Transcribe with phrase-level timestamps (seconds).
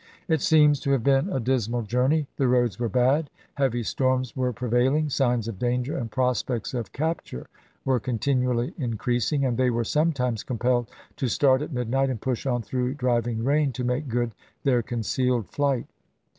[0.27, 4.51] It seems to have been a dismal journey; the roads were bad, heavy storms were
[4.51, 7.45] prevailing; signs of danger and prospects of capture
[7.85, 12.63] were continually increasing, and they were sometimes compelled to start at midnight and push on
[12.63, 14.33] through driving rain to make good
[14.63, 15.85] their concealed flight.